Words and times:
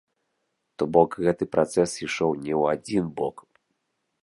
То 0.77 0.83
бок 0.95 1.17
гэты 1.25 1.43
працэс 1.57 1.91
ішоў 2.05 2.31
не 2.47 2.53
ў 2.61 2.79
адзін 2.79 3.03
бок. 3.21 3.45